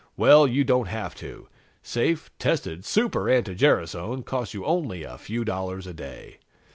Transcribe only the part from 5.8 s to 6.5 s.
a day.